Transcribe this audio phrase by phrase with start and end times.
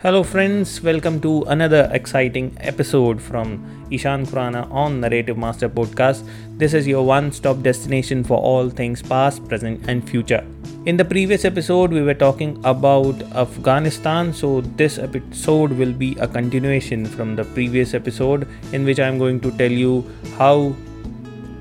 [0.00, 6.24] Hello, friends, welcome to another exciting episode from Ishan Khurana on Narrative Master Podcast.
[6.56, 10.46] This is your one stop destination for all things past, present, and future.
[10.86, 16.28] In the previous episode, we were talking about Afghanistan, so this episode will be a
[16.28, 20.76] continuation from the previous episode in which I'm going to tell you how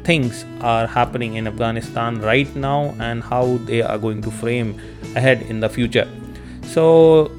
[0.04, 4.79] things are happening in Afghanistan right now and how they are going to frame
[5.15, 6.07] ahead in the future.
[6.67, 7.31] So,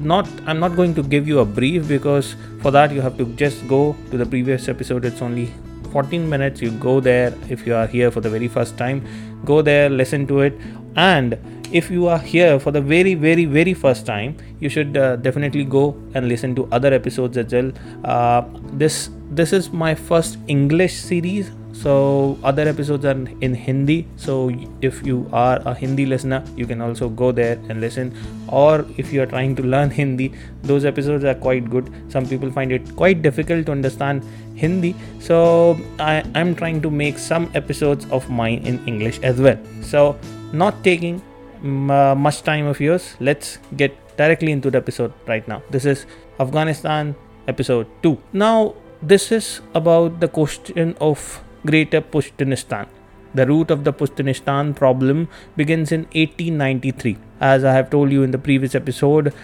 [0.00, 3.24] not i'm not going to give you a brief because for that you have to
[3.34, 5.04] just go to the previous episode.
[5.04, 5.52] It's only
[5.92, 6.60] 14 minutes.
[6.60, 9.04] You go there if you are here for the very first time.
[9.44, 10.58] Go there listen to it.
[10.96, 11.38] And
[11.72, 15.64] if you are here for the very very very first time you should uh, definitely
[15.64, 17.72] go and listen to other episodes as well.
[18.04, 21.50] Uh, this this is my first english series
[21.82, 24.06] so other episodes are in hindi.
[24.16, 24.50] So
[24.82, 28.12] if you are a hindi listener you can also go there and listen.
[28.48, 31.92] Or if you are trying to learn hindi those episodes are quite good.
[32.08, 34.24] Some people find it quite difficult to understand
[34.56, 34.94] hindi.
[35.20, 39.58] So i am trying to make some episodes of mine in english as well.
[39.82, 40.16] So
[40.52, 41.22] not taking
[41.62, 45.62] uh, much time of yours let's get directly into the episode right now.
[45.70, 46.06] This is
[46.40, 47.14] afghanistan
[47.48, 52.86] episode 2 now this is about the question of Greater Pushtunistan.
[53.34, 57.18] The root of the Pushtunistan problem begins in 1893.
[57.40, 59.34] As I have told you in the previous episode,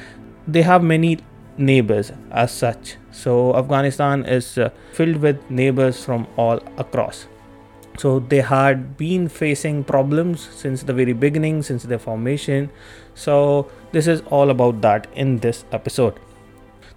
[0.48, 1.18] they have many
[1.58, 2.96] neighbors as such.
[3.10, 7.26] So, Afghanistan is uh, filled with neighbors from all across.
[7.98, 12.70] So, they had been facing problems since the very beginning, since their formation.
[13.14, 16.18] So, this is all about that in this episode.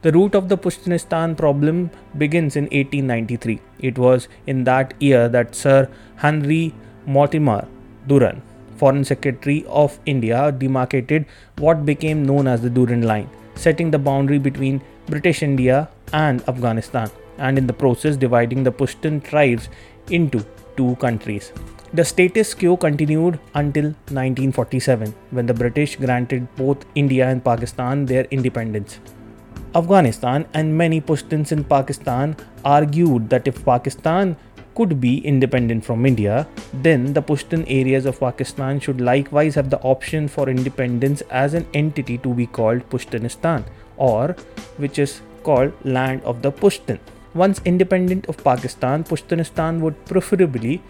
[0.03, 3.59] The root of the Pushtunistan problem begins in 1893.
[3.80, 6.76] It was in that year that Sir Henry
[7.08, 7.67] Mortimer
[8.06, 8.44] Durand,
[8.76, 11.26] Foreign Secretary of India, demarcated
[11.58, 17.09] what became known as the Durand Line, setting the boundary between British India and Afghanistan,
[17.39, 19.67] and in the process dividing the Pushtun tribes
[20.11, 20.45] into
[20.76, 21.52] two countries.
[21.94, 28.26] The status quo continued until 1947 when the British granted both India and Pakistan their
[28.26, 29.00] independence.
[29.76, 32.36] Afghanistan and many Pashtuns in Pakistan
[32.66, 34.36] argued that if Pakistan
[34.76, 39.80] could be independent from India, then the Pushtun areas of Pakistan should likewise have the
[39.80, 43.66] option for independence as an entity to be called Pushtunistan,
[43.98, 44.36] or
[44.78, 47.00] which is called Land of the Pushtun.
[47.34, 50.82] Once independent of Pakistan, Pushtunistan would preferably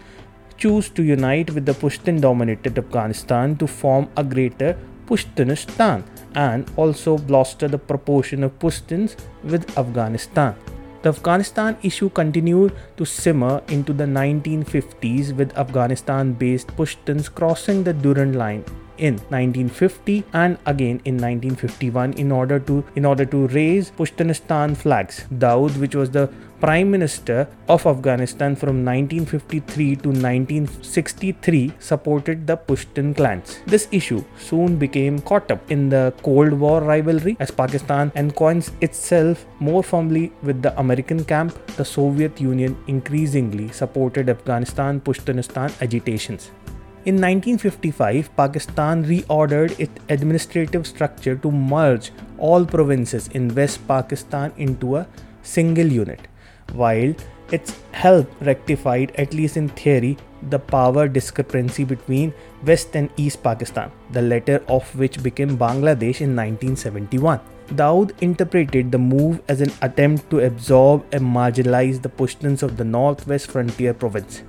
[0.58, 4.76] choose to unite with the Pushtun dominated Afghanistan to form a greater
[5.08, 6.04] Pushtunistan
[6.34, 10.54] and also bolster the proportion of Pashtuns with Afghanistan.
[11.02, 17.92] The Afghanistan issue continued to simmer into the 1950s with Afghanistan based Pashtuns crossing the
[17.92, 18.64] Durand Line
[18.98, 25.24] in 1950 and again in 1951 in order to in order to raise Pushtunistan flags.
[25.38, 26.28] Daud, which was the
[26.60, 33.60] prime minister of Afghanistan from 1953 to 1963, supported the Pushtun clans.
[33.66, 39.46] This issue soon became caught up in the Cold War rivalry as Pakistan ensconced itself
[39.60, 41.54] more firmly with the American camp.
[41.76, 46.50] The Soviet Union increasingly supported Afghanistan Pushtunistan agitations.
[47.08, 54.96] In 1955, Pakistan reordered its administrative structure to merge all provinces in West Pakistan into
[54.96, 55.06] a
[55.42, 56.28] single unit,
[56.74, 57.14] while
[57.50, 60.18] its help rectified, at least in theory,
[60.50, 62.34] the power discrepancy between
[62.66, 67.40] West and East Pakistan, the latter of which became Bangladesh in 1971.
[67.74, 72.84] Daud interpreted the move as an attempt to absorb and marginalize the Pushtuns of the
[72.84, 74.42] northwest frontier province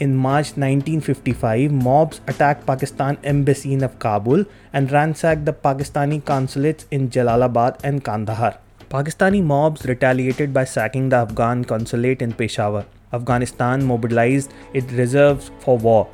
[0.00, 7.10] in March 1955, mobs attacked Pakistan embassy in Kabul and ransacked the Pakistani consulates in
[7.10, 8.58] Jalalabad and Kandahar.
[8.88, 12.86] Pakistani mobs retaliated by sacking the Afghan consulate in Peshawar.
[13.12, 16.08] Afghanistan mobilized its reserves for war.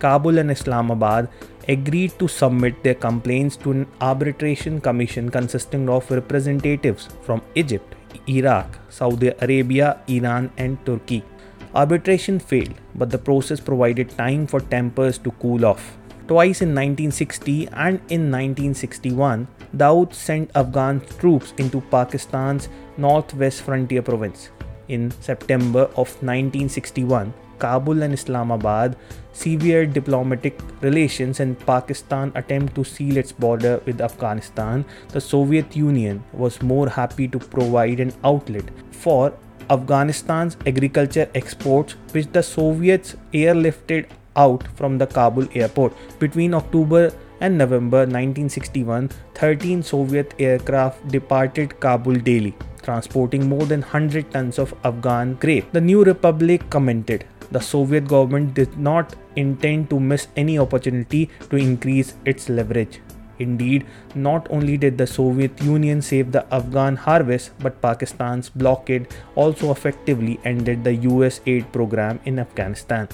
[0.00, 1.28] Kabul and Islamabad
[1.68, 7.94] agreed to submit their complaints to an arbitration commission consisting of representatives from Egypt,
[8.28, 11.22] Iraq, Saudi Arabia, Iran, and Turkey.
[11.72, 15.96] Arbitration failed, but the process provided time for tempers to cool off.
[16.26, 19.46] Twice in 1960 and in 1961,
[19.76, 24.50] Daud sent Afghan troops into Pakistan's northwest frontier province.
[24.88, 28.96] In September of 1961, Kabul and Islamabad
[29.32, 36.24] severed diplomatic relations and Pakistan attempt to seal its border with Afghanistan, the Soviet Union
[36.32, 39.32] was more happy to provide an outlet for
[39.70, 44.06] Afghanistan's agriculture exports, which the Soviets airlifted
[44.36, 45.92] out from the Kabul airport.
[46.18, 54.30] Between October and November 1961, 13 Soviet aircraft departed Kabul daily, transporting more than 100
[54.32, 55.70] tons of Afghan grape.
[55.72, 61.56] The new republic commented the Soviet government did not intend to miss any opportunity to
[61.56, 63.00] increase its leverage.
[63.40, 69.72] Indeed, not only did the Soviet Union save the Afghan harvest, but Pakistan's blockade also
[69.72, 73.08] effectively ended the US aid program in Afghanistan.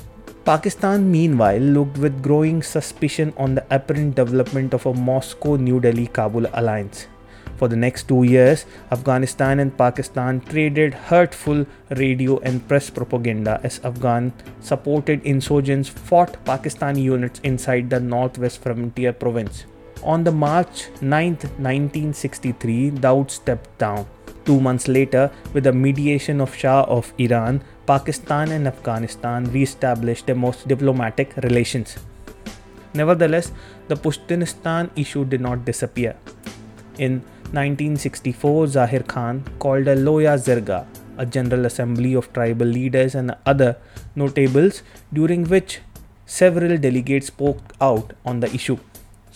[0.44, 6.06] Pakistan, meanwhile, looked with growing suspicion on the apparent development of a Moscow New Delhi
[6.06, 7.06] Kabul alliance.
[7.56, 13.80] For the next two years, Afghanistan and Pakistan traded hurtful radio and press propaganda as
[13.82, 19.64] Afghan supported insurgents fought Pakistani units inside the northwest frontier province.
[20.02, 24.06] On the March 9, 1963, Daud stepped down.
[24.44, 30.36] Two months later, with the mediation of Shah of Iran, Pakistan and Afghanistan re-established their
[30.36, 31.96] most diplomatic relations.
[32.94, 33.52] Nevertheless,
[33.88, 36.16] the Pushtinistan issue did not disappear.
[36.98, 37.22] In
[37.52, 40.86] 1964, Zahir Khan called a Loya Jirga,
[41.18, 43.76] a general assembly of tribal leaders and other
[44.14, 44.82] notables,
[45.12, 45.80] during which
[46.26, 48.78] several delegates spoke out on the issue.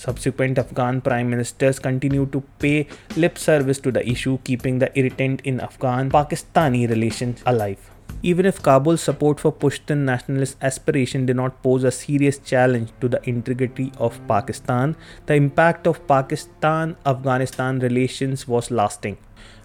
[0.00, 2.86] Subsequent Afghan prime ministers continued to pay
[3.16, 7.90] lip service to the issue, keeping the irritant in Afghan Pakistani relations alive.
[8.22, 13.08] Even if Kabul's support for Pushtun nationalist aspiration did not pose a serious challenge to
[13.08, 19.18] the integrity of Pakistan, the impact of Pakistan Afghanistan relations was lasting.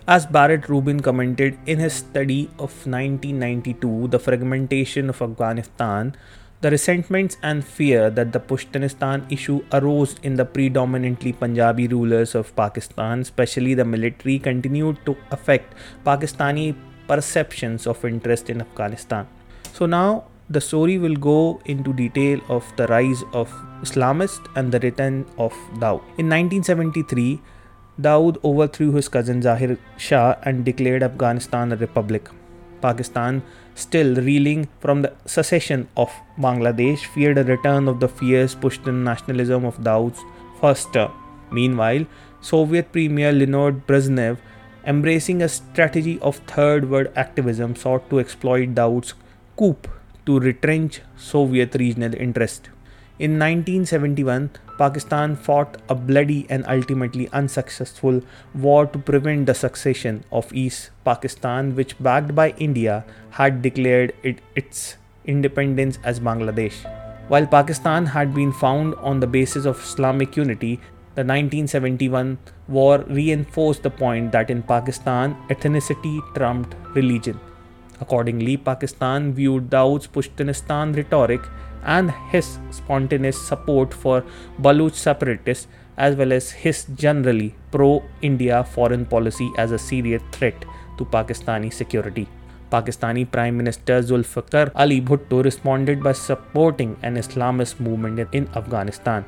[0.05, 6.15] As Barnett Rubin commented in his study of 1992, The Fragmentation of Afghanistan,
[6.65, 12.55] the resentments and fear that the Pushtinistan issue arose in the predominantly Punjabi rulers of
[12.55, 16.75] Pakistan, especially the military, continued to affect Pakistani
[17.07, 19.27] perceptions of interest in Afghanistan.
[19.73, 23.53] So now the story will go into detail of the rise of
[23.83, 26.01] Islamists and the return of Daud.
[26.17, 27.41] In 1973,
[28.01, 32.27] Daud overthrew his cousin Zahir Shah and declared Afghanistan a republic.
[32.81, 33.43] Pakistan,
[33.75, 39.65] still reeling from the secession of Bangladesh, feared a return of the fierce Pushtun nationalism
[39.65, 40.19] of Daud's
[40.59, 41.11] first term.
[41.51, 42.05] Meanwhile,
[42.41, 44.37] Soviet Premier Leonid Brezhnev,
[44.85, 49.13] embracing a strategy of third world activism, sought to exploit Daud's
[49.57, 49.77] coup
[50.25, 52.69] to retrench Soviet regional interest.
[53.17, 58.21] In 1971, Pakistan fought a bloody and ultimately unsuccessful
[58.53, 64.41] war to prevent the succession of East Pakistan, which, backed by India, had declared it,
[64.53, 66.75] its independence as Bangladesh.
[67.29, 70.81] While Pakistan had been found on the basis of Islamic unity,
[71.15, 77.39] the 1971 war reinforced the point that in Pakistan, ethnicity trumped religion.
[78.01, 81.41] Accordingly, Pakistan viewed Daud's Pushtinistan rhetoric
[81.85, 84.23] and his spontaneous support for
[84.61, 85.67] Baluch separatists
[85.97, 90.65] as well as his generally pro India foreign policy as a serious threat
[90.97, 92.27] to Pakistani security.
[92.71, 99.23] Pakistani Prime Minister Zulfikar Ali Bhutto responded by supporting an Islamist movement in Afghanistan,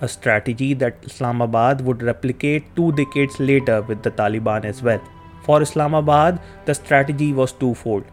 [0.00, 5.00] a strategy that Islamabad would replicate two decades later with the Taliban as well.
[5.44, 8.04] For Islamabad, the strategy was twofold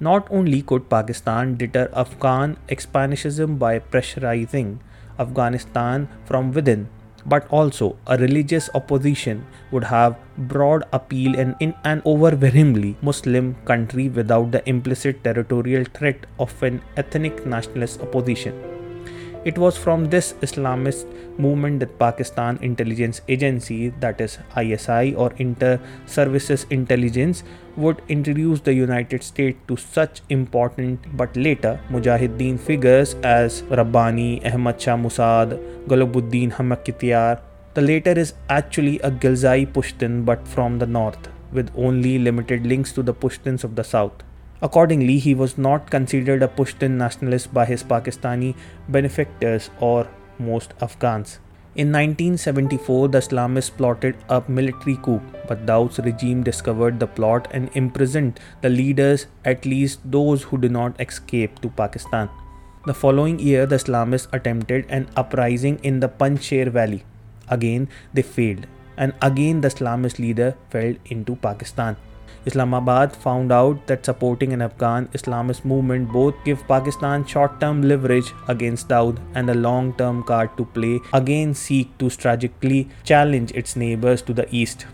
[0.00, 4.78] not only could Pakistan deter Afghan expansionism by pressurizing
[5.18, 6.88] Afghanistan from within,
[7.26, 14.08] but also a religious opposition would have broad appeal in, in an overwhelmingly Muslim country
[14.08, 18.69] without the implicit territorial threat of an ethnic nationalist opposition.
[19.42, 21.06] It was from this Islamist
[21.38, 27.42] movement that Pakistan Intelligence Agency, that is ISI or Inter Services Intelligence,
[27.76, 34.78] would introduce the United States to such important but later Mujahideen figures as Rabbani, Ahmad
[34.78, 37.40] Shah Masood, Gulabuddin Hamakityar.
[37.72, 42.92] The latter is actually a Ghilzai Pushtun but from the north, with only limited links
[42.92, 44.22] to the Pushtuns of the south.
[44.62, 48.54] Accordingly, he was not considered a Pushtun nationalist by his Pakistani
[48.88, 50.06] benefactors or
[50.38, 51.38] most Afghans.
[51.76, 57.70] In 1974, the Islamists plotted a military coup, but Daud's regime discovered the plot and
[57.74, 62.28] imprisoned the leaders, at least those who did not escape to Pakistan.
[62.86, 67.04] The following year, the Islamists attempted an uprising in the Panjshir Valley.
[67.48, 71.96] Again, they failed, and again, the Islamist leader fell into Pakistan.
[72.46, 78.88] Islamabad found out that supporting an Afghan Islamist movement both give Pakistan short-term leverage against
[78.88, 84.32] Daud and a long-term card to play against seek to strategically challenge its neighbors to
[84.32, 84.86] the east.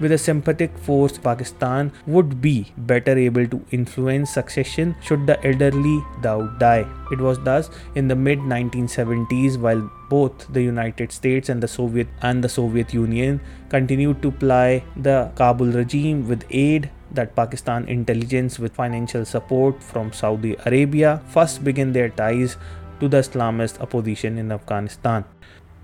[0.00, 6.02] With a sympathetic force, Pakistan would be better able to influence succession should the elderly
[6.22, 6.86] Daud die.
[7.12, 12.08] It was thus in the mid 1970s, while both the United States and the Soviet
[12.22, 18.58] and the Soviet Union continued to ply the Kabul regime with aid that Pakistan intelligence
[18.58, 22.56] with financial support from Saudi Arabia first began their ties
[23.00, 25.24] to the Islamist opposition in Afghanistan.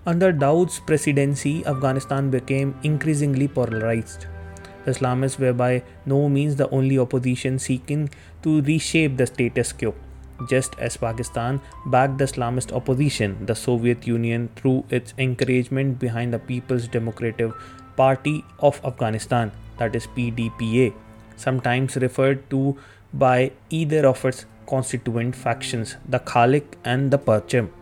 [0.06, 4.26] Under Daud's presidency, Afghanistan became increasingly polarized.
[4.84, 8.10] The Islamists were by no means the only opposition seeking
[8.44, 9.94] to reshape the status quo.
[10.48, 16.38] Just as Pakistan backed the Islamist opposition, the Soviet Union, through its encouragement behind the
[16.38, 17.50] People's Democratic
[17.96, 20.94] Party of Afghanistan, that is PDPA,
[21.34, 22.78] sometimes referred to
[23.12, 27.72] by either of its constituent factions, the Khalik and the Parcham.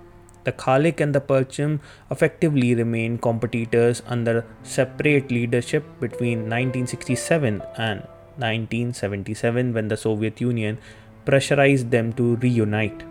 [0.45, 8.01] The Khalik and the Parcham effectively remained competitors under separate leadership between 1967 and
[8.37, 10.79] 1977 when the Soviet Union
[11.25, 13.05] pressurized them to reunite.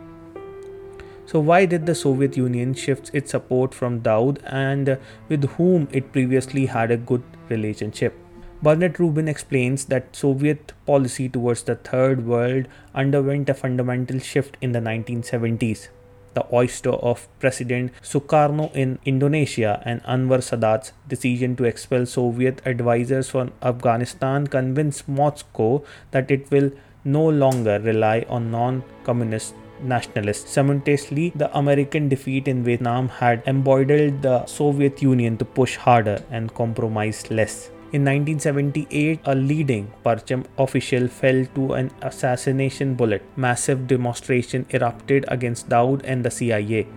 [1.26, 4.98] So, why did the Soviet Union shift its support from Daud and
[5.30, 8.14] with whom it previously had a good relationship?
[8.62, 14.74] Bernard Rubin explains that Soviet policy towards the Third World underwent a fundamental shift in
[14.74, 15.88] the 1970s
[16.34, 23.30] the oyster of President Sukarno in Indonesia and Anwar Sadat's decision to expel Soviet advisors
[23.30, 26.72] from Afghanistan convinced Moscow that it will
[27.04, 30.50] no longer rely on non communist nationalists.
[30.50, 36.54] Simultaneously, the American defeat in Vietnam had emboldened the Soviet Union to push harder and
[36.54, 37.73] compromise less.
[37.94, 43.22] In 1978, a leading Parcham official fell to an assassination bullet.
[43.36, 46.88] Massive demonstration erupted against Daud and the CIA,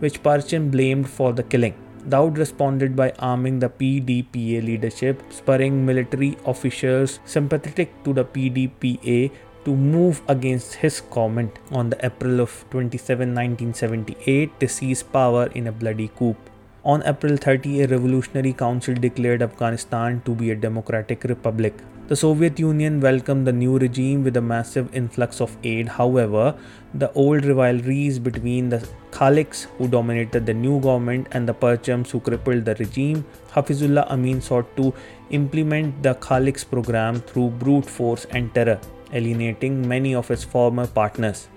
[0.00, 1.76] which Parcham blamed for the killing.
[2.08, 9.30] Daud responded by arming the PDPA leadership, spurring military officials sympathetic to the PDPA
[9.64, 15.68] to move against his comment on the April of 27, 1978 to seize power in
[15.68, 16.34] a bloody coup.
[16.82, 21.74] On April 30, a revolutionary council declared Afghanistan to be a democratic republic.
[22.08, 25.88] The Soviet Union welcomed the new regime with a massive influx of aid.
[25.88, 26.54] However,
[26.94, 32.18] the old rivalries between the Khaliks, who dominated the new government, and the Parchams, who
[32.18, 34.94] crippled the regime, Hafizullah Amin sought to
[35.28, 38.80] implement the Khaliks program through brute force and terror,
[39.12, 41.48] alienating many of its former partners.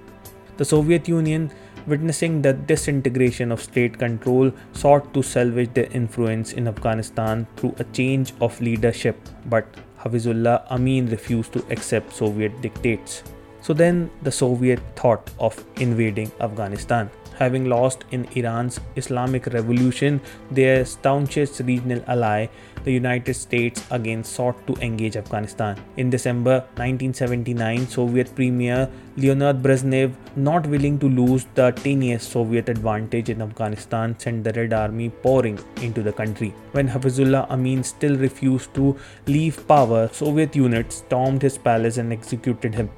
[0.57, 1.49] The Soviet Union
[1.87, 7.83] witnessing the disintegration of state control, sought to salvage their influence in Afghanistan through a
[7.85, 9.65] change of leadership, but
[9.99, 13.23] Hafizullah Amin refused to accept Soviet dictates.
[13.61, 20.21] So then the Soviet thought of invading Afghanistan having lost in Iran's Islamic Revolution
[20.51, 22.47] their staunchest regional ally,
[22.83, 25.77] the United States again sought to engage Afghanistan.
[25.97, 33.29] In December 1979, Soviet Premier Leonid Brezhnev, not willing to lose the tenuous Soviet advantage
[33.29, 36.53] in Afghanistan, sent the Red Army pouring into the country.
[36.71, 38.97] When Hafizullah Amin still refused to
[39.27, 42.89] leave power, Soviet units stormed his palace and executed him.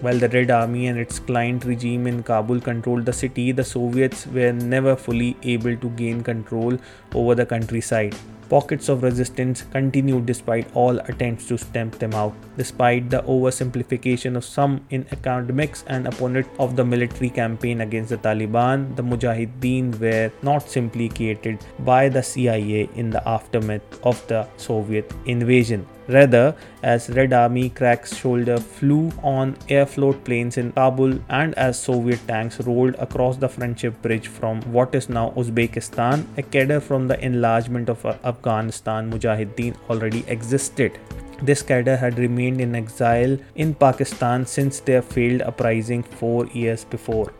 [0.00, 4.28] While the Red Army and its client regime in Kabul controlled the city, the Soviets
[4.28, 6.78] were never fully able to gain control
[7.16, 8.14] over the countryside.
[8.48, 12.32] Pockets of resistance continued despite all attempts to stamp them out.
[12.56, 18.18] Despite the oversimplification of some in academics and opponents of the military campaign against the
[18.18, 24.46] Taliban, the Mujahideen were not simply created by the CIA in the aftermath of the
[24.56, 25.86] Soviet invasion.
[26.08, 31.78] Rather, as Red Army cracks shoulder flew on air float planes in Kabul and as
[31.78, 37.08] Soviet tanks rolled across the Friendship Bridge from what is now Uzbekistan, a cadre from
[37.08, 40.98] the enlargement of uh, Afghanistan Mujahideen already existed.
[41.42, 47.32] This cadre had remained in exile in Pakistan since their failed uprising four years before.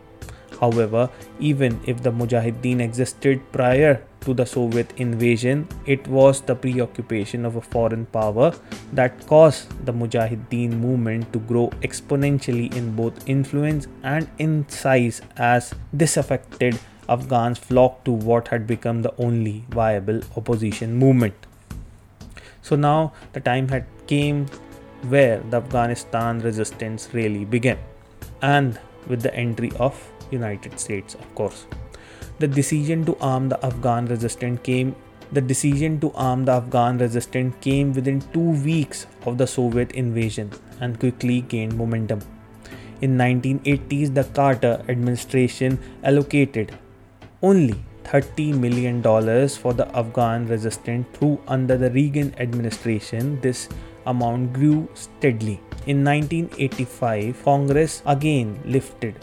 [0.61, 7.45] However, even if the Mujahideen existed prior to the Soviet invasion, it was the preoccupation
[7.45, 8.53] of a foreign power
[8.93, 15.75] that caused the Mujahideen movement to grow exponentially in both influence and in size as
[15.97, 21.35] disaffected Afghans flocked to what had become the only viable opposition movement.
[22.61, 24.47] So now the time had came
[25.09, 27.79] where the Afghanistan resistance really began
[28.43, 29.95] and with the entry of
[30.31, 31.67] United States of course
[32.39, 34.95] the decision to arm the Afghan resistance came
[35.33, 40.51] the decision to arm the Afghan resistance came within 2 weeks of the Soviet invasion
[40.81, 42.21] and quickly gained momentum.
[43.03, 46.73] In 1980s the Carter administration allocated
[47.43, 49.03] only $30 million
[49.51, 53.39] for the Afghan resistance through under the Reagan administration.
[53.43, 53.69] This
[54.09, 55.61] amount grew steadily.
[55.87, 59.15] In 1985, Congress again lifted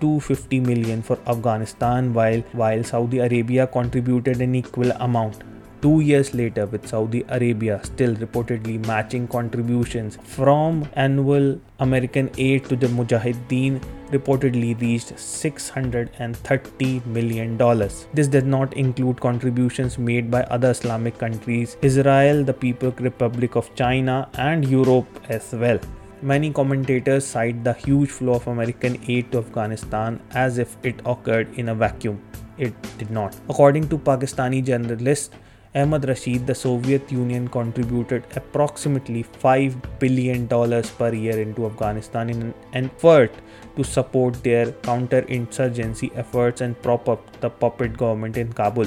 [0.00, 5.42] $250 million for Afghanistan while, while Saudi Arabia contributed an equal amount.
[5.82, 12.76] Two years later, with Saudi Arabia still reportedly matching contributions from annual American aid to
[12.76, 17.56] the Mujahideen, reportedly reached $630 million.
[18.12, 23.74] This does not include contributions made by other Islamic countries, Israel, the People's Republic of
[23.74, 25.78] China, and Europe as well.
[26.20, 31.48] Many commentators cite the huge flow of American aid to Afghanistan as if it occurred
[31.54, 32.20] in a vacuum.
[32.58, 33.34] It did not.
[33.48, 35.32] According to Pakistani journalist
[35.72, 42.90] Ahmad Rashid, the Soviet Union contributed approximately $5 billion per year into Afghanistan in an
[42.96, 43.32] effort
[43.76, 48.86] to support their counterinsurgency efforts and prop up the puppet government in Kabul.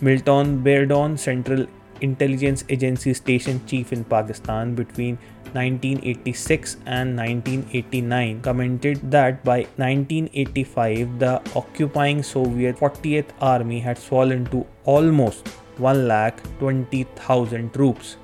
[0.00, 1.66] Milton Bearden, Central
[2.00, 5.18] Intelligence Agency station chief in Pakistan between
[5.52, 14.66] 1986 and 1989, commented that by 1985 the occupying Soviet 40th Army had swollen to
[14.84, 15.46] almost
[15.78, 18.16] 1,20,000 troops,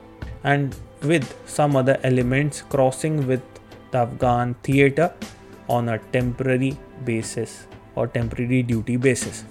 [0.45, 3.43] and with some other elements crossing with
[3.91, 5.13] the Afghan theatre
[5.69, 9.45] on a temporary basis or temporary duty basis.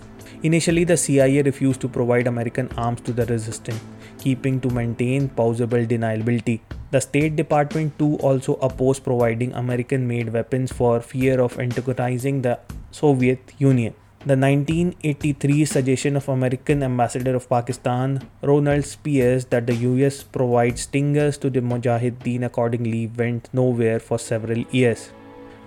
[0.43, 3.81] Initially, the CIA refused to provide American arms to the resistance,
[4.19, 6.59] keeping to maintain plausible deniability.
[6.91, 12.59] The State Department too also opposed providing American made weapons for fear of antagonizing the
[12.91, 13.93] Soviet Union.
[14.25, 21.37] The 1983 suggestion of American ambassador of Pakistan, Ronald Spiers, that the US provide stingers
[21.37, 25.11] to the Mujahideen accordingly went nowhere for several years.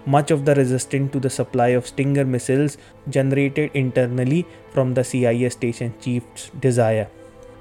[0.04, 2.76] Much of the resistance to the supply of Stinger missiles
[3.08, 7.08] generated internally from the CIA station chief's desire.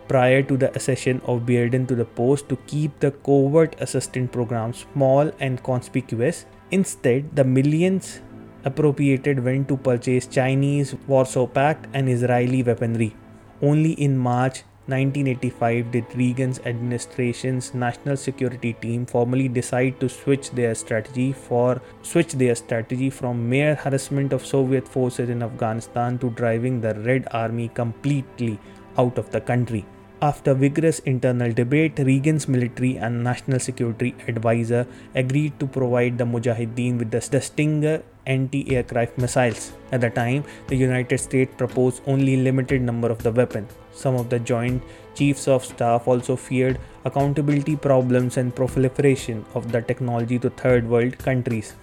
[0.08, 4.74] Prior to the accession of Bearden to the post to keep the covert assistance program
[4.74, 8.22] small and conspicuous, instead, the millions
[8.70, 13.14] appropriated went to purchase Chinese, Warsaw Pact, and Israeli weaponry.
[13.62, 20.74] Only in March 1985 did Reagan's administration's national security team formally decide to switch their
[20.74, 26.82] strategy for switch their strategy from mere harassment of Soviet forces in Afghanistan to driving
[26.82, 28.60] the Red Army completely
[28.98, 29.86] out of the country.
[30.22, 36.98] After vigorous internal debate, Reagan's military and national security advisor agreed to provide the Mujahideen
[36.98, 39.72] with the, the Stinger anti-aircraft missiles.
[39.92, 43.68] At the time, the United States proposed only limited number of the weapon.
[43.92, 44.84] Some of the Joint
[45.16, 51.18] Chiefs of Staff also feared accountability problems and proliferation of the technology to third world
[51.18, 51.76] countries.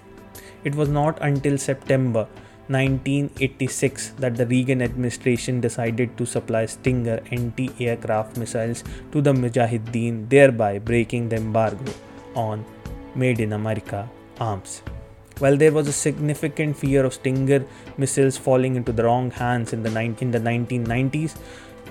[0.65, 2.27] It was not until September
[2.69, 10.29] 1986 that the Reagan administration decided to supply Stinger anti aircraft missiles to the Mujahideen,
[10.29, 11.93] thereby breaking the embargo
[12.35, 12.65] on
[13.15, 14.83] Made in America arms.
[15.39, 17.67] While there was a significant fear of Stinger
[17.99, 21.37] missiles falling into the wrong hands in the, in the 1990s,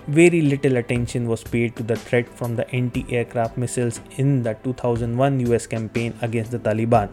[0.07, 4.55] very little attention was paid to the threat from the anti aircraft missiles in the
[4.63, 7.09] 2001 US campaign against the Taliban.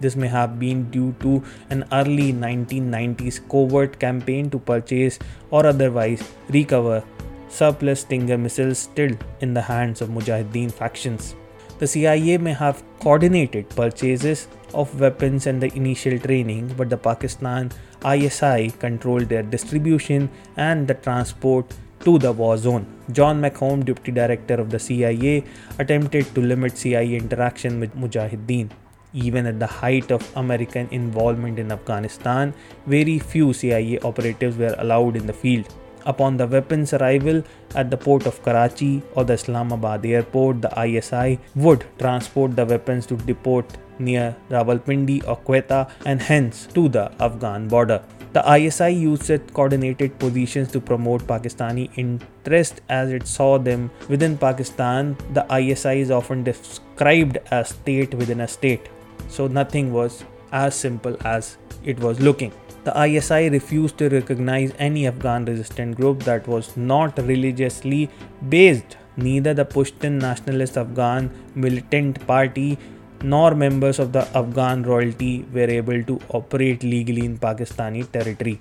[0.00, 6.22] This may have been due to an early 1990s covert campaign to purchase or otherwise
[6.48, 7.04] recover
[7.48, 11.36] surplus Stinger missiles still in the hands of Mujahideen factions.
[11.78, 17.70] The CIA may have coordinated purchases of weapons and the initial training, but the Pakistan
[18.04, 22.86] ISI controlled their distribution and the transport to the war zone.
[23.12, 25.44] John McCone, deputy director of the CIA,
[25.78, 28.70] attempted to limit CIA interaction with Mujahideen.
[29.12, 32.54] Even at the height of American involvement in Afghanistan,
[32.86, 35.66] very few CIA operatives were allowed in the field.
[36.12, 37.42] Upon the weapons' arrival
[37.74, 43.06] at the port of Karachi or the Islamabad airport, the ISI would transport the weapons
[43.06, 43.64] to depot
[43.98, 48.02] near Rawalpindi or Quetta and hence to the Afghan border.
[48.32, 54.38] The ISI used its coordinated positions to promote Pakistani interest as it saw them within
[54.38, 55.16] Pakistan.
[55.34, 58.88] The ISI is often described as state within a state
[59.30, 62.52] so nothing was as simple as it was looking.
[62.82, 68.08] The ISI refused to recognize any Afghan resistant group that was not religiously
[68.48, 68.96] based.
[69.18, 72.78] Neither the Pashtun Nationalist Afghan Militant Party
[73.22, 78.58] nor members of the Afghan royalty were able to operate legally in Pakistani territory.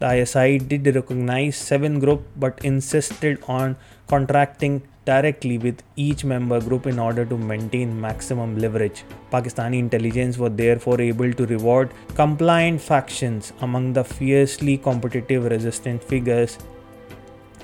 [0.00, 3.76] The ISI did recognize seven groups but insisted on
[4.08, 9.04] contracting directly with each member group in order to maintain maximum leverage.
[9.32, 16.58] Pakistani intelligence were therefore able to reward compliant factions among the fiercely competitive resistant figures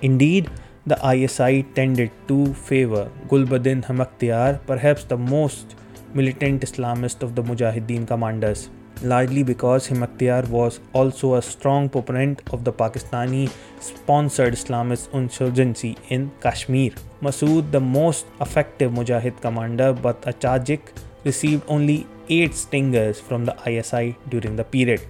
[0.02, 0.50] Indeed,
[0.86, 5.74] the ISI tended to favor Gulbuddin Hemaktiyar, perhaps the most
[6.12, 8.68] militant Islamist of the Mujahideen commanders,
[9.02, 16.30] largely because Hemaktiyar was also a strong proponent of the Pakistani sponsored Islamist insurgency in
[16.40, 16.92] Kashmir.
[17.22, 20.80] Masood, the most effective Mujahid commander, but a Tajik,
[21.24, 25.00] received only 8 stingers from the ISI during the period.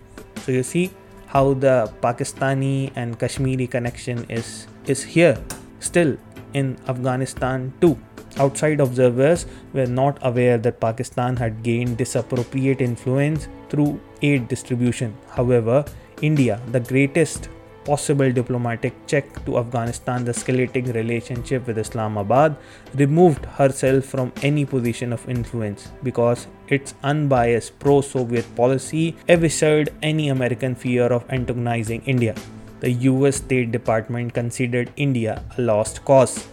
[0.44, 0.90] So you see
[1.26, 5.36] how the Pakistani and Kashmiri connection is, is here
[5.80, 6.16] Still,
[6.54, 7.98] in Afghanistan too,
[8.38, 15.16] outside observers were not aware that Pakistan had gained disappropriate influence through aid distribution.
[15.28, 15.84] However,
[16.22, 17.48] India, the greatest
[17.84, 22.56] possible diplomatic check to Afghanistan's escalating relationship with Islamabad,
[22.94, 30.30] removed herself from any position of influence because its unbiased pro Soviet policy eviscerated any
[30.30, 32.34] American fear of antagonizing India
[32.80, 36.44] the US State Department considered India a lost cause.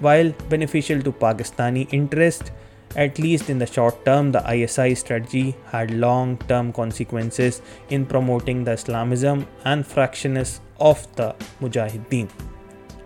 [0.00, 2.52] While beneficial to Pakistani interest,
[2.96, 8.64] at least in the short term, the ISI strategy had long term consequences in promoting
[8.64, 12.28] the Islamism and fractionness of the Mujahideen.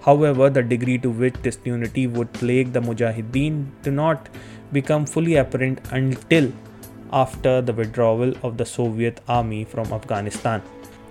[0.00, 4.28] However, the degree to which this unity would plague the Mujahideen did not
[4.72, 6.52] become fully apparent until
[7.12, 10.62] after the withdrawal of the Soviet army from Afghanistan.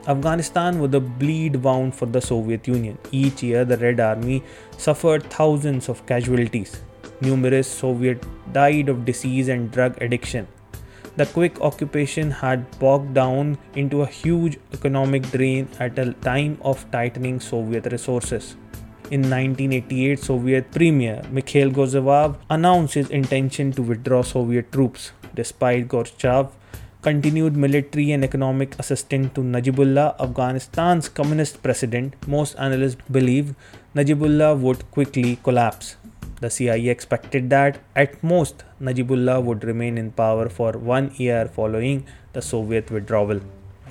[0.07, 2.97] Afghanistan was a bleed wound for the Soviet Union.
[3.11, 4.43] Each year, the Red Army
[4.77, 6.81] suffered thousands of casualties.
[7.23, 10.47] Numerous Soviet died of disease and drug addiction.
[11.15, 16.89] The quick occupation had bogged down into a huge economic drain at a time of
[16.91, 18.55] tightening Soviet resources.
[19.11, 25.11] In 1988, Soviet Premier Mikhail Gorbachev announced his intention to withdraw Soviet troops.
[25.35, 26.51] Despite Gorbachev
[27.03, 33.53] continued military and economic assistance to Najibullah, Afghanistan's communist president, most analysts believe
[33.93, 35.97] Najibullah would quickly collapse.
[36.43, 42.05] The CIA expected that at most Najibullah would remain in power for one year following
[42.33, 43.39] the Soviet withdrawal.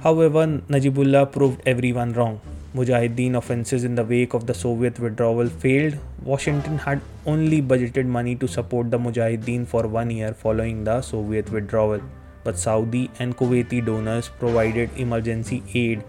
[0.02, 2.40] However, Najibullah proved everyone wrong.
[2.74, 5.96] Mujahideen offenses in the wake of the Soviet withdrawal failed.
[6.22, 11.50] Washington had only budgeted money to support the Mujahideen for one year following the Soviet
[11.50, 12.02] withdrawal
[12.44, 16.04] but Saudi and Kuwaiti donors provided emergency aid.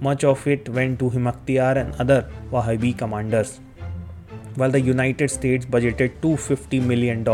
[0.00, 3.60] Much of it went to Hemaktiyar and other Wahhabi commanders.
[4.56, 7.24] While the United States budgeted $250 million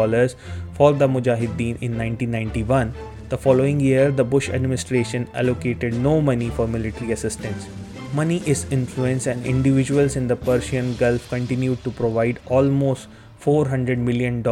[0.75, 2.93] for the Mujahideen in 1991,
[3.29, 7.69] the following year the Bush administration allocated no money for military assistance.
[8.13, 13.09] Money is influence, and individuals in the Persian Gulf continued to provide almost
[13.41, 14.45] $400 million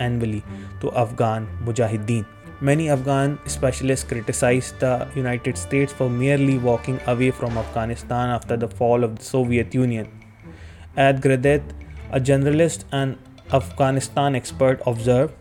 [0.00, 0.42] annually
[0.80, 2.26] to Afghan Mujahideen.
[2.60, 8.68] Many Afghan specialists criticized the United States for merely walking away from Afghanistan after the
[8.68, 10.08] fall of the Soviet Union.
[10.96, 11.62] Ed Girardet,
[12.14, 13.18] a generalist and
[13.52, 15.34] Afghanistan expert, observed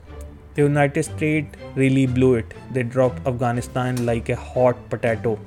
[0.56, 2.54] the United States really blew it.
[2.72, 5.40] They dropped Afghanistan like a hot potato.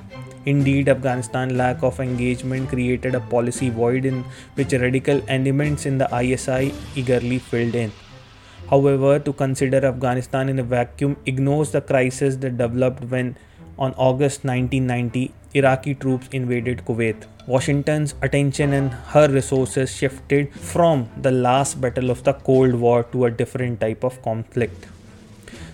[0.44, 6.08] Indeed, Afghanistan's lack of engagement created a policy void in which radical elements in the
[6.16, 7.90] ISI eagerly filled in.
[8.70, 13.36] However, to consider Afghanistan in a vacuum ignores the crisis that developed when,
[13.78, 17.24] on August 1990, Iraqi troops invaded Kuwait.
[17.46, 23.26] Washington's attention and her resources shifted from the last battle of the Cold War to
[23.26, 24.86] a different type of conflict.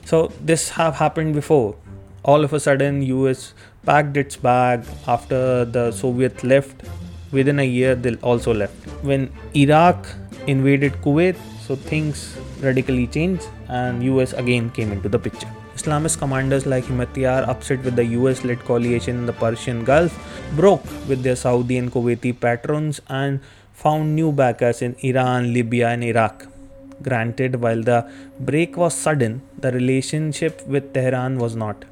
[0.05, 1.77] So this have happened before.
[2.25, 6.83] All of a sudden, US packed its bag after the Soviet left.
[7.33, 8.75] Within a year, they also left.
[9.03, 10.07] When Iraq
[10.47, 11.37] invaded Kuwait,
[11.67, 15.49] so things radically changed and US again came into the picture.
[15.77, 20.13] Islamist commanders like Hemaktiyar, upset with the US led coalition in the Persian Gulf,
[20.55, 23.41] broke with their Saudi and Kuwaiti patrons and
[23.73, 26.47] found new backers in Iran, Libya, and Iraq.
[27.03, 28.09] Granted, while the
[28.39, 31.85] break was sudden, the relationship with Tehran was not.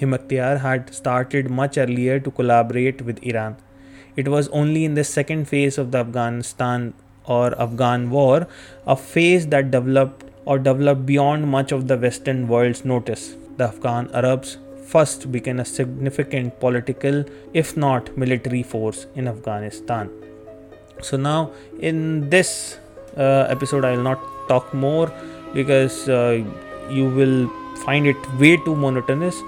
[0.00, 3.56] Hemaktiyar had started much earlier to collaborate with Iran.
[4.16, 6.94] It was only in the second phase of the Afghanistan
[7.26, 8.46] or Afghan war,
[8.86, 13.36] a phase that developed or developed beyond much of the Western world's notice.
[13.56, 20.10] The Afghan Arabs first became a significant political, if not military, force in Afghanistan.
[21.00, 22.78] So, now in this
[23.16, 25.12] uh, episode, I will not talk more
[25.54, 26.44] because uh,
[26.90, 27.48] you will
[27.84, 29.42] find it way too monotonous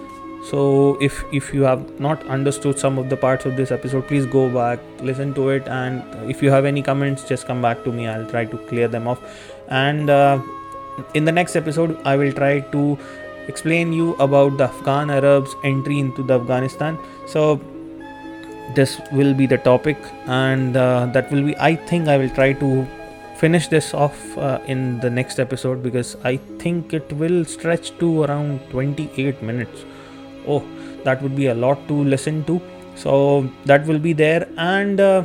[0.51, 4.27] so if if you have not understood some of the parts of this episode please
[4.27, 7.93] go back listen to it and if you have any comments just come back to
[7.93, 9.19] me i'll try to clear them off
[9.69, 10.39] and uh,
[11.15, 12.99] in the next episode i will try to
[13.49, 16.99] explain you about the afghan arabs entry into the afghanistan.
[17.29, 17.61] So
[18.75, 22.53] this will be the topic and uh, that will be i think i will try
[22.53, 22.87] to
[23.37, 28.25] finish this off uh, in the next episode because i think it will stretch to
[28.25, 29.85] around 28 minutes.
[30.49, 30.65] Oh
[31.07, 32.61] that would be a lot to listen to.
[32.97, 35.25] So that will be there and uh,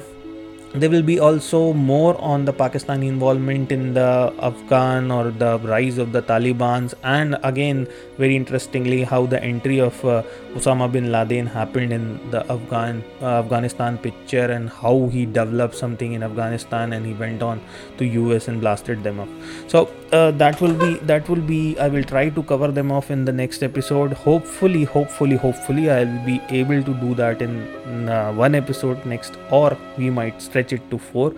[0.74, 5.98] there will be also more on the Pakistani involvement in the Afghan or the rise
[5.98, 11.46] of the Taliban's, and again, very interestingly, how the entry of uh, Osama bin Laden
[11.46, 17.06] happened in the Afghan uh, Afghanistan picture, and how he developed something in Afghanistan, and
[17.06, 17.60] he went on
[17.98, 19.30] to US and blasted them up.
[19.68, 21.78] So uh, that will be that will be.
[21.80, 24.14] I will try to cover them off in the next episode.
[24.14, 29.38] Hopefully, hopefully, hopefully, I will be able to do that in, uh, one episode next,
[29.50, 31.34] or we might stretch it to 4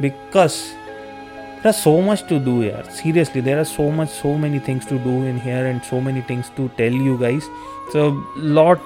[0.00, 0.74] because
[1.62, 4.98] there's so much to do here seriously there are so much so many things to
[4.98, 7.48] do in here and so many things to tell you guys
[7.92, 8.78] so lot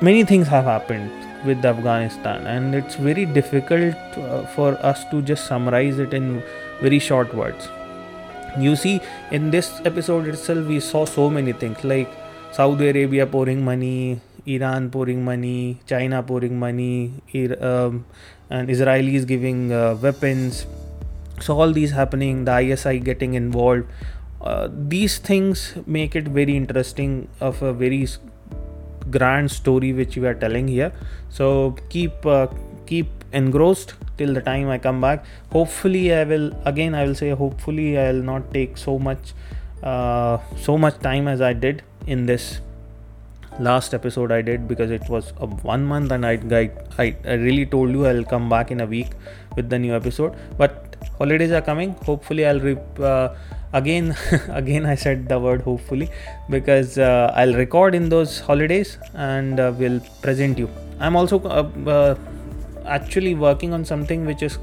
[0.00, 1.10] many things have happened
[1.44, 6.42] with afghanistan and it's very difficult uh, for us to just summarize it in
[6.80, 7.68] very short words
[8.60, 12.08] you see in this episode itself we saw so many things like
[12.52, 17.12] saudi arabia pouring money iran pouring money china pouring money
[17.60, 18.04] um,
[18.50, 20.66] and Israelis giving uh, weapons.
[21.40, 23.84] So all these happening, the ISI getting involved.
[24.40, 28.06] Uh, these things make it very interesting of a very
[29.10, 30.92] grand story which we are telling here.
[31.30, 32.48] So keep uh,
[32.86, 35.24] keep engrossed till the time I come back.
[35.52, 36.94] Hopefully, I will again.
[36.94, 39.34] I will say hopefully I will not take so much
[39.82, 42.60] uh, so much time as I did in this
[43.58, 46.38] last episode I did because it was a one month and I,
[46.98, 49.08] I I really told you I'll come back in a week
[49.56, 53.34] with the new episode but holidays are coming hopefully I'll re- uh,
[53.72, 54.14] again
[54.48, 56.10] again I said the word hopefully
[56.50, 60.68] because uh, I'll record in those holidays and uh, will present you
[61.00, 62.14] I'm also uh, uh,
[62.86, 64.58] actually working on something which is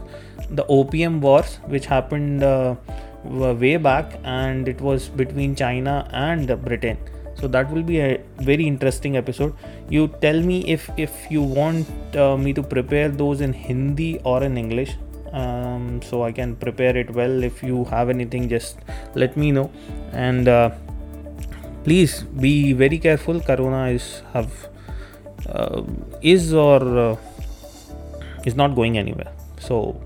[0.49, 2.75] the opium wars which happened uh,
[3.23, 6.97] way back and it was between China and Britain.
[7.36, 9.55] So that will be a very interesting episode.
[9.89, 14.43] You tell me if if you want uh, me to prepare those in hindi or
[14.43, 14.95] in english
[15.33, 17.43] um, so i can prepare it well.
[17.43, 18.77] If you have anything just
[19.15, 19.71] let me know.
[20.12, 20.71] And uh,
[21.83, 23.39] please be very careful.
[23.41, 24.51] Corona is have
[25.49, 25.81] uh,
[26.21, 27.15] is or uh,
[28.45, 29.32] is not going anywhere.
[29.60, 30.01] So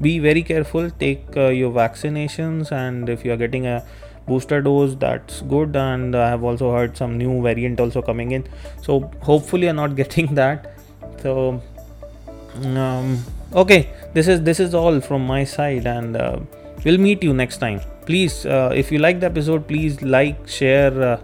[0.00, 0.90] be very careful.
[0.90, 3.84] Take uh, your vaccinations and if you are getting a
[4.26, 5.76] booster dose that's good.
[5.76, 8.46] And i have also heard some new variant also coming in.
[8.82, 10.74] So hopefully i'm not getting that.
[11.22, 11.62] So
[12.64, 13.90] um, okay.
[14.14, 16.38] This is this is all from my side and uh,
[16.84, 17.80] we'll meet you next time.
[18.06, 21.20] Please uh, if you like the episode please like share uh,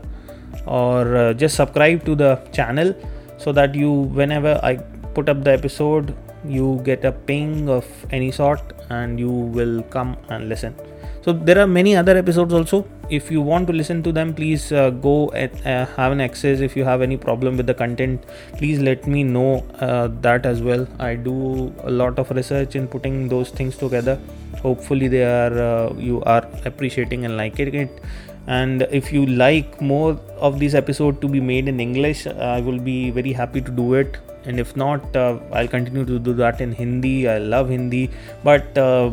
[0.67, 2.95] or uh, just subscribe to the channel
[3.39, 3.91] so that you
[4.21, 4.77] whenever i
[5.17, 10.17] put up the episode you get a ping of any sort and you will come
[10.29, 10.75] and listen.
[11.23, 12.87] So there are many other episodes also.
[13.11, 16.61] If you want to listen to them please uh, go at, uh, have an access.
[16.61, 18.25] If you have any problem with the content
[18.57, 20.87] please let me know uh, that as well.
[20.99, 24.19] I do a lot of research in putting those things together.
[24.63, 28.01] Hopefully they are uh, you are appreciating and liking it.
[28.47, 32.79] And if you like more of this episode to be made in english i will
[32.79, 34.17] be very happy to do it
[34.49, 37.29] and if not uh, i'll continue to do that in hindi.
[37.29, 38.11] I love hindi.
[38.43, 39.11] But uh,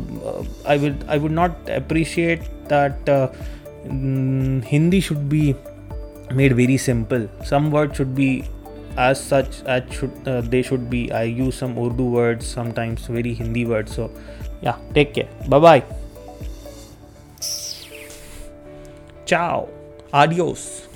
[0.65, 3.27] i would i would not appreciate that uh,
[3.85, 5.55] mm, hindi should be
[6.31, 7.27] made very simple.
[7.43, 8.45] Some words should be
[8.97, 11.11] as such as should uh, they should be.
[11.11, 13.93] I use some urdu words sometimes very hindi words.
[14.01, 14.09] So
[14.61, 15.29] yeah take care.
[15.47, 15.83] Bye bye
[19.25, 19.67] ciao.
[20.13, 20.87] Adios